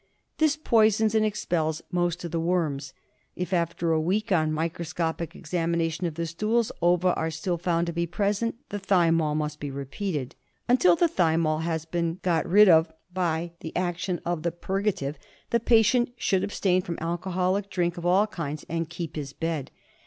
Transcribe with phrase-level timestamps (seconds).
[0.39, 2.95] This poisons o> of^ntvi d dttaii ^"'^ expels most of the worms.
[3.35, 3.59] If [Piioio by mt.
[3.59, 3.61] r.
[3.61, 7.85] MBir.) after a week, on microscopic exami nation of the stools, ova are still found
[7.85, 10.33] to be present the thymol must be repeated.
[10.67, 15.17] Until the thymol has been got rid of by the action of the pur gative
[15.51, 19.69] the patient should abstain from alcoholic drink of all kinds and keep his bed.